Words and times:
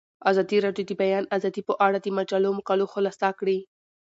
ازادي 0.29 0.57
راډیو 0.65 0.83
د 0.85 0.89
د 0.97 0.99
بیان 1.01 1.25
آزادي 1.37 1.61
په 1.69 1.73
اړه 1.85 1.97
د 2.01 2.07
مجلو 2.19 2.49
مقالو 2.59 2.91
خلاصه 2.93 3.29
کړې. 3.39 3.57